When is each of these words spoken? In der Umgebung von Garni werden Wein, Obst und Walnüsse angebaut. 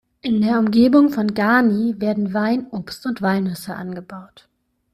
In 0.23 0.41
der 0.41 0.57
Umgebung 0.57 1.09
von 1.11 1.35
Garni 1.35 1.93
werden 2.01 2.33
Wein, 2.33 2.65
Obst 2.71 3.05
und 3.05 3.21
Walnüsse 3.21 3.75
angebaut. 3.75 4.49